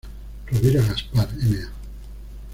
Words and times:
Rovira 0.47 0.81
Gaspar, 0.81 1.27
Ma. 1.43 1.71